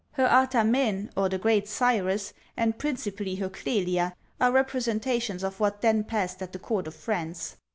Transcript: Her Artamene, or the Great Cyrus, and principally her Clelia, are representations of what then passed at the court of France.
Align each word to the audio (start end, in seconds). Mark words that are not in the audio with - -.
Her 0.13 0.25
Artamene, 0.27 1.11
or 1.15 1.29
the 1.29 1.37
Great 1.37 1.67
Cyrus, 1.67 2.33
and 2.57 2.79
principally 2.79 3.35
her 3.35 3.49
Clelia, 3.49 4.15
are 4.39 4.51
representations 4.51 5.43
of 5.43 5.59
what 5.59 5.81
then 5.81 6.05
passed 6.05 6.41
at 6.41 6.53
the 6.53 6.57
court 6.57 6.87
of 6.87 6.95
France. 6.95 7.57